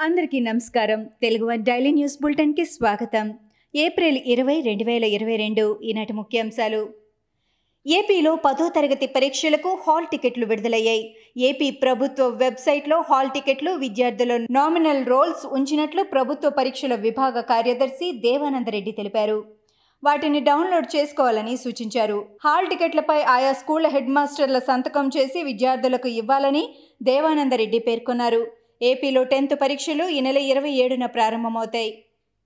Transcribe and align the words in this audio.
అందరికీ 0.00 0.40
నమస్కారం. 0.40 1.04
Telugu 1.04 1.46
one 1.46 1.64
daily 1.64 1.90
news 1.90 2.18
బులెటిన్కి 2.22 2.64
స్వాగతం. 2.64 3.34
ఏప్రిల్ 3.74 4.18
ఇరవై 4.26 4.60
రెండు 4.60 4.84
వేల 4.84 5.04
ఇరవై 5.04 5.36
రెండు 5.36 5.80
ఈనాటి 5.82 6.12
ముఖ్యాంశాలు. 6.12 6.88
ఏపీలో 7.86 8.36
పదో 8.36 8.68
తరగతి 8.68 9.06
పరీక్షలకు 9.06 9.78
హాల్ 9.86 10.06
టికెట్లు 10.06 10.46
విడుదలయ్యాయి. 10.46 11.16
ఏపీ 11.36 11.70
ప్రభుత్వ 11.70 12.28
వెబ్సైట్లో 12.28 13.04
హాల్ 13.10 13.30
టికెట్లు 13.30 13.72
విద్యార్థుల 13.72 14.46
నామినల్ 14.50 15.06
రోల్స్ 15.06 15.46
ఉంచినట్లు 15.46 16.02
ప్రభుత్వ 16.02 16.50
పరీక్షల 16.50 16.94
విభాగ 16.94 17.40
కార్యదర్శి 17.40 18.12
దేవానందరెడ్డి 18.12 18.90
తెలిపారు. 18.90 19.44
వాటిని 20.04 20.40
డౌన్లోడ్ 20.40 20.96
చేసుకోవాలని 20.96 21.56
సూచించారు. 21.56 22.26
హాల్ 22.44 22.66
టికెట్లపై 22.66 23.22
ఆయా 23.22 23.52
స్కూళ్ళ 23.52 23.86
హెడ్ 23.86 24.10
మాస్టర్ల 24.10 24.58
సంతకం 24.58 25.10
చేసి 25.16 25.42
విద్యార్థులకు 25.42 26.08
ఇవ్వాలని 26.08 26.68
దేవానందరెడ్డి 27.02 27.78
పేర్కొన్నారు. 27.78 28.46
ఏపీలో 28.80 29.24
టెన్త్ 29.24 29.54
పరీక్షలు 29.62 30.04
ఈ 30.04 30.20
నెల 30.20 30.36
ఇరవై 30.36 30.70
ఏడున 30.70 31.06
ప్రారంభమవుతాయి. 31.06 32.02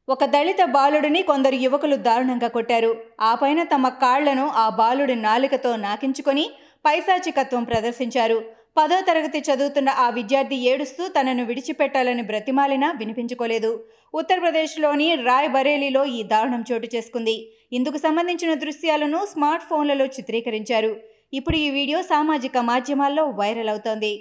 ఒక 0.09 0.25
దళిత 0.25 0.65
బాలుడిని 0.65 1.23
కొందరు 1.23 1.55
యువకులు 1.55 1.97
దారుణంగా 1.97 2.49
కొట్టారు. 2.49 2.97
ఆ 3.21 3.35
పైన 3.35 3.63
తమ 3.63 3.89
కాళ్ళను 3.89 4.49
ఆ 4.49 4.69
బాలుడి 4.69 5.15
నాలుకతో 5.15 5.77
నాకించుకొని 5.77 6.51
పైశాచికత్వం 6.87 7.65
ప్రదర్శించారు. 7.65 8.45
పదో 8.79 9.01
తరగతి 9.01 9.39
చదువుతున్న 9.39 9.89
ఆ 9.89 10.11
విద్యార్థి 10.11 10.57
ఏడుస్తూ 10.57 11.09
తనను 11.09 11.45
విడిచిపెట్టాలని 11.45 12.23
బ్రతిమాలినా 12.23 12.95
వినిపించుకోలేదు. 12.99 13.85
ఉత్తరప్రదేశ్లోని 14.15 15.15
రాయ్ 15.15 15.49
బరేలీలో 15.49 16.05
ఈ 16.05 16.23
దారుణం 16.23 16.65
చోటు 16.73 16.89
చేసుకుంది. 16.95 17.53
ఇందుకు 17.73 17.97
సంబంధించిన 17.97 18.55
దృశ్యాలను 18.55 19.27
స్మార్ట్ 19.27 19.65
ఫోన్లలో 19.65 20.07
చిత్రీకరించారు. 20.07 20.97
ఇప్పుడు 21.33 21.57
ఈ 21.57 21.71
వీడియో 21.71 22.03
సామాజిక 22.03 22.59
మాధ్యమాల్లో 22.59 23.25
వైరల్ 23.25 23.69
అవుతోంది. 23.69 24.13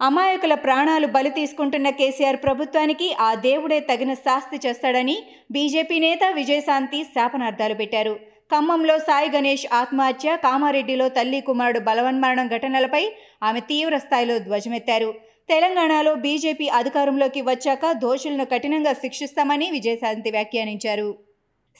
అమాయకుల 0.00 0.54
ప్రాణాలు 0.54 1.06
బలి 1.06 1.30
తీసుకుంటున్న 1.30 1.90
కేసీఆర్ 1.90 2.36
ప్రభుత్వానికి 2.36 3.06
ఆ 3.26 3.34
దేవుడే 3.34 3.80
తగిన 3.80 4.14
శాస్తి 4.14 4.56
చేస్తాడని 4.66 5.14
బీజేపీ 5.52 5.98
నేత 5.98 6.24
విజయశాంతి 6.34 7.04
శాపనార్థాలు 7.04 7.74
పెట్టారు. 7.74 8.14
ఖమ్మంలో 8.52 8.98
సాయి 8.98 9.30
గణేష్ 9.30 9.66
ఆత్మహత్య 9.72 10.36
కామారెడ్డిలో 10.44 11.08
తల్లి 11.08 11.40
కుమారుడు 11.40 11.80
బలవన్మరణం 11.80 12.48
ఘటనలపై 12.48 13.02
ఆమె 13.42 13.60
తీవ్ర 13.60 13.96
స్థాయిలో 13.98 14.38
ధ్వజమెత్తారు. 14.38 15.10
తెలంగాణలో 15.48 16.14
బీజేపీ 16.14 16.68
అధికారంలోకి 16.68 17.40
వచ్చాక 17.42 17.92
దోషులను 17.92 18.44
కఠినంగా 18.44 18.92
శిక్షిస్తామని 18.92 19.70
విజయశాంతి 19.70 20.30
వ్యాఖ్యానించారు. 20.30 21.08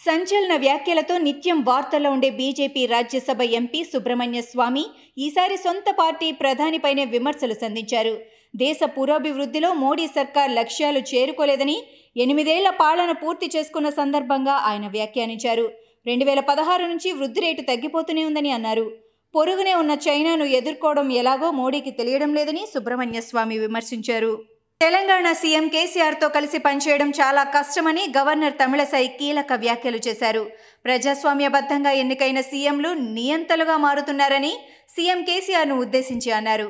సంచలన 0.05 0.56
వ్యాఖ్యలతో 0.56 1.19
నిత్యం 1.19 1.58
వార్తల్లో 1.61 2.11
ఉండే 2.11 2.30
బీజేపీ 2.30 2.86
రాజ్యసభ 2.86 3.42
ఎంపీ 3.58 3.84
సుబ్రహ్మణ్య 3.84 4.41
స్వామి 4.41 4.84
ఈసారి 5.19 5.56
సొంత 5.56 5.91
పార్టీ 5.98 6.33
ప్రధానిపైనే 6.33 7.05
విమర్శలు 7.05 7.55
సంధించారు. 7.55 8.14
దేశ 8.56 8.78
పురోభివృద్ధిలో 8.97 9.75
మోడీ 9.75 10.06
సర్కార్ 10.06 10.50
లక్ష్యాలు 10.50 10.98
చేరుకోలేదని 10.98 11.77
ఎనిమిదేళ్ళ 12.16 12.70
పాలన 12.70 13.12
పూర్తి 13.12 13.47
చేసుకున్న 13.56 13.88
సందర్భంగా 13.91 14.53
ఆయన 14.53 14.86
వ్యాఖ్యానించారు. 14.86 15.66
రెండు 16.06 16.25
వేల 16.25 16.41
పదహారు 16.41 16.84
నుంచి 16.86 17.12
వృద్ధి 17.12 17.41
రేటు 17.41 17.62
తగ్గిపోతూనే 17.62 18.25
ఉందని 18.25 18.50
అన్నారు. 18.50 18.86
పొరుగునే 19.34 19.75
ఉన్న 19.75 19.98
చైనాను 20.08 20.44
ఎదుర్కోవడం 20.58 21.08
ఎలాగో 21.12 21.50
మోడీకి 21.50 21.91
తెలియడం 21.91 22.34
లేదని 22.34 22.62
సుబ్రహ్మణ్య 22.75 23.20
స్వామి 23.20 23.58
విమర్శించారు. 23.58 24.33
తెలంగాణ 24.80 25.32
సీఎం 25.32 25.69
కేసీఆర్తో 25.69 26.28
కలిసి 26.28 26.58
పనిచేయడం 26.58 27.10
చాలా 27.10 27.44
కష్టమని 27.44 28.02
గవర్నర్ 28.16 28.58
తమిళసై 28.58 29.06
కీలక 29.06 29.52
వ్యాఖ్యలు 29.52 30.00
చేశారు. 30.08 30.42
ప్రజాస్వామ్యబద్ధంగా 30.84 31.91
ఎన్నికైన 31.91 32.41
సీఎంలు 32.41 32.88
నియంతలుగా 32.88 33.77
మారుతున్నారని 33.77 34.52
సీఎం 34.97 35.22
కేసీఆర్ను 35.22 35.77
ఉద్దేశించి 35.77 36.30
అన్నారు. 36.30 36.69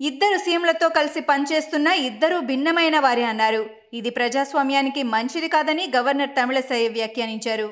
ఇద్దరు 0.00 0.38
సీఎంలతో 0.44 0.88
కలిసి 0.88 1.20
పనిచేస్తున్న 1.20 1.86
ఇద్దరు 1.86 2.38
భిన్నమైన 2.40 2.98
వారే 2.98 3.22
అన్నారు. 3.22 3.70
ఇది 3.92 4.10
ప్రజాస్వామ్యానికి 4.10 5.02
మంచిది 5.02 5.48
కాదని 5.48 5.86
గవర్నర్ 5.96 6.36
తమిళసై 6.36 6.88
వ్యాఖ్యానించారు. 6.88 7.68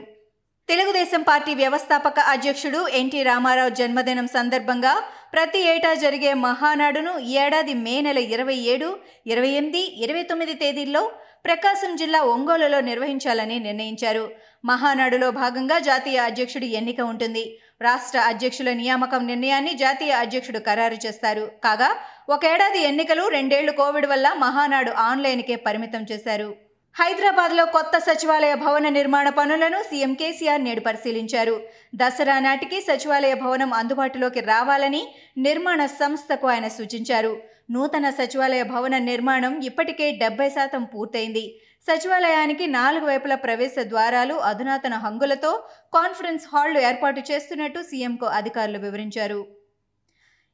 తెలుగుదేశం 0.73 1.23
పార్టీ 1.29 1.53
వ్యవస్థాపక 1.55 2.19
అధ్యక్షుడు 2.33 2.79
ఎన్టీ 2.99 3.19
రామారావు 3.29 3.73
జన్మదినం 3.79 4.27
సందర్భంగా 4.35 4.93
ప్రతి 5.35 5.61
ఏటా 5.73 5.91
జరిగే 6.03 6.31
మహానాడును 6.45 7.13
ఈ 7.31 7.33
ఏడాది 7.43 7.75
మే 7.83 7.97
నెల 8.07 8.21
ఇరవై 8.35 8.57
ఏడు 8.73 8.89
ఇరవై 9.33 9.51
ఎనిమిది 9.59 9.83
ఇరవై 10.05 10.23
తొమ్మిది 10.31 10.55
తేదీల్లో 10.63 11.03
ప్రకాశం 11.45 11.93
జిల్లా 11.97 12.21
ఒంగోలులో 12.33 12.81
నిర్వహించాలని 12.89 13.59
నిర్ణయించారు. 13.67 14.25
మహానాడులో 14.65 15.31
భాగంగా 15.43 15.79
జాతీయ 15.91 16.25
అధ్యక్షుడి 16.31 16.71
ఎన్నిక 16.81 17.01
ఉంటుంది. 17.13 17.45
రాష్ట్ర 17.89 18.19
అధ్యక్షుల 18.33 18.73
నియామకం 18.83 19.23
నిర్ణయాన్ని 19.27 19.75
జాతీయ 19.85 20.25
అధ్యక్షుడు 20.25 20.63
ఖరారు 20.71 20.99
చేస్తారు. 21.07 21.47
కాగా 21.65 21.93
ఒక 22.35 22.43
ఏడాది 22.55 22.83
ఎన్నికలు 22.91 23.27
రెండేళ్ళు 23.39 23.75
కోవిడ్ 23.83 24.11
వల్ల 24.15 24.29
మహానాడు 24.45 24.95
ఆన్లైన్కే 25.09 25.59
పరిమితం 25.69 26.05
చేశారు. 26.13 26.51
హైదరాబాద్లో 26.97 27.63
కొత్త 27.75 27.95
సచివాలయ 28.07 28.55
భవన 28.63 28.87
నిర్మాణ 28.97 29.29
పనులను 29.37 29.79
సీఎం 29.91 30.13
కేసీఆర్ 30.21 30.65
నేడు 30.65 30.83
పరిశీలించారు. 30.87 31.55
దసరా 32.01 32.37
నాటికి 32.47 32.79
సచివాలయ 32.89 33.35
భవనం 33.43 33.71
అందుబాటులోకి 33.79 34.41
రావాలని 34.51 35.01
నిర్మాణ 35.47 35.87
సంస్థకు 36.01 36.49
ఆయన 36.55 36.69
సూచించారు. 36.77 37.33
నూతన 37.77 38.07
సచివాలయ 38.19 38.63
భవన 38.75 38.99
నిర్మాణం 39.09 39.55
ఇప్పటికే 39.71 40.09
డెబ్బై 40.23 40.49
శాతం 40.57 40.85
పూర్తయింది. 40.93 41.45
సచివాలయానికి 41.89 42.67
నాలుగు 42.79 43.07
వైపుల 43.11 43.35
ప్రవేశ 43.47 43.75
ద్వారాలు 43.93 44.37
అధునాతన 44.51 44.95
హంగులతో 45.07 45.53
కాన్ఫరెన్స్ 45.99 46.47
హాళ్ళు 46.53 46.79
ఏర్పాటు 46.91 47.23
చేస్తున్నట్టు 47.33 47.83
సీఎంకు 47.91 48.29
అధికారులు 48.41 48.81
వివరించారు. 48.87 49.41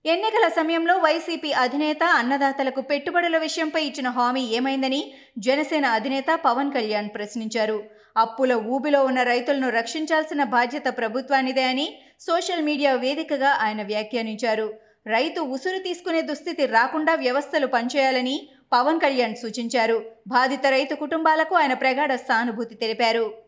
ఎన్నికల 0.04 0.48
సమయంలో 0.48 0.98
వైసీపీ 0.98 1.52
అధినేత 1.52 2.02
అన్నదాతలకు 2.02 2.80
పెట్టుబడుల 2.80 3.38
విషయంపై 3.38 3.84
ఇచ్చిన 3.84 4.08
హామీ 4.08 4.42
ఏమైందని 4.48 5.12
జనసేన 5.38 5.86
అధినేత 5.86 6.38
పవన్ 6.44 6.72
కళ్యాణ్ 6.72 7.08
ప్రశ్నించారు. 7.14 7.78
అప్పుల 8.16 8.52
ఊబిలో 8.52 9.04
ఉన్న 9.04 9.22
రైతులను 9.22 9.68
రక్షించాల్సిన 9.68 10.44
బాధ్యత 10.44 10.84
ప్రభుత్వానిదే 10.98 11.62
అని 11.62 11.98
సోషల్ 12.20 12.62
మీడియా 12.62 12.92
వేదికగా 12.94 13.48
ఆయన 13.48 13.82
వ్యాఖ్యానించారు. 13.82 14.68
రైతు 15.06 15.40
ఉసురు 15.40 15.78
తీసుకునే 15.78 16.22
దుస్థితి 16.22 16.66
రాకుండా 16.66 17.14
వ్యవస్థలు 17.14 17.66
పనిచేయాలని 17.66 18.48
పవన్ 18.72 19.00
కళ్యాణ్ 19.00 19.36
సూచించారు. 19.36 19.98
బాధిత 20.28 20.66
రైతు 20.66 20.94
కుటుంబాలకు 20.94 21.54
ఆయన 21.54 21.74
ప్రగాఢ 21.74 22.14
సానుభూతి 22.14 22.74
తెలిపారు. 22.74 23.47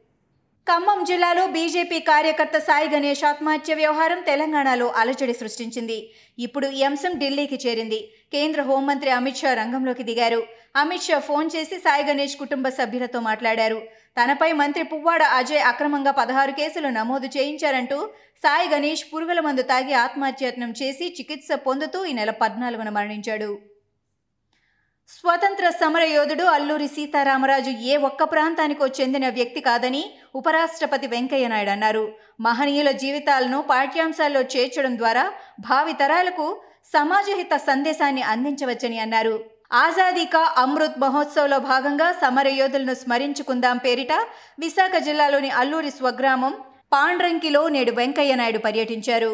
ఖమ్మం 0.66 1.00
జిల్లాలో 1.09 1.44
బీజేపీ 1.54 1.98
కార్యకర్త 2.09 2.56
సాయి 2.66 2.88
గణేష్ 2.93 3.22
ఆత్మహత్య 3.28 3.75
వ్యవహారం 3.78 4.21
తెలంగాణలో 4.28 4.87
అలజడి 5.00 5.34
సృష్టించింది. 5.38 5.97
ఇప్పుడు 6.38 6.66
ఈ 6.78 6.81
అంశం 6.88 7.12
ఢిల్లీకి 7.22 7.59
చేరింది. 7.65 7.98
కేంద్ర 8.34 8.62
హోంమంత్రి 8.69 9.10
అమిత్ 9.16 9.41
షా 9.41 9.53
రంగంలోకి 9.60 10.04
దిగారు. 10.10 10.41
అమిత్ 10.82 11.06
షా 11.06 11.19
ఫోన్ 11.28 11.48
చేసి 11.54 11.78
సాయి 11.87 12.04
గణేష్ 12.09 12.37
కుటుంబ 12.43 12.69
సభ్యులతో 12.78 13.21
మాట్లాడారు. 13.28 13.81
తనపై 14.19 14.50
మంత్రి 14.60 14.84
పువ్వాడ 14.93 15.22
అజయ్ 15.38 15.65
అక్రమంగా 15.71 16.12
పదహారు 16.21 16.54
కేసులు 16.60 16.91
నమోదు 16.98 17.31
చేయించారంటూ 17.38 17.98
సాయి 18.44 18.69
గణేష్ 18.75 19.04
పురుగుల 19.10 19.42
మందు 19.48 19.65
తాగి 19.72 19.97
ఆత్మహత్యత్నం 20.04 20.72
చేసి 20.82 21.09
చికిత్స 21.19 21.60
పొందుతూ 21.66 22.00
ఈ 22.12 22.15
నెల 22.21 22.34
పద్నాలుగున 22.44 22.92
మరణించాడు. 22.98 23.50
స్వతంత్ర 25.15 25.66
సమర 25.81 26.03
యోధుడు 26.03 26.44
అల్లూరి 26.44 26.88
సీతారామరాజు 26.88 27.71
ఏ 27.93 27.94
ఒక్క 28.09 28.22
ప్రాంతానికో 28.25 28.87
చెందిన 28.98 29.28
వ్యక్తి 29.28 29.60
కాదని 29.60 30.03
ఉపరాష్ట్రపతి 30.34 31.06
వెంకయ్యనాయుడు 31.06 31.71
అన్నారు. 31.71 32.04
మహనీయుల 32.41 32.91
జీవితాలను 33.03 33.59
పాఠ్యాంశాల్లో 33.71 34.43
చేర్చడం 34.54 34.94
ద్వారా 34.98 35.25
భావితరాలకు 35.60 36.47
సమాజహిత 36.94 37.54
సందేశాన్ని 37.69 38.22
అందించవచ్చని 38.32 38.98
అన్నారు. 38.98 39.34
ఆజాదీ 39.84 40.25
కా 40.25 40.43
అమృత్ 40.56 41.00
మహోత్సవ్లో 41.00 41.59
భాగంగా 41.59 42.09
సమర 42.22 42.48
యోధులను 42.48 42.94
స్మరించుకుందాం 42.94 43.77
పేరిట 43.77 44.12
విశాఖ 44.59 44.97
జిల్లాలోని 45.09 45.50
అల్లూరి 45.60 45.91
స్వగ్రామం 45.91 46.54
పాండ్రంకిలో 46.92 47.69
నేడు 47.69 47.92
వెంకయ్యనాయుడు 47.92 48.59
పర్యటించారు. 48.59 49.32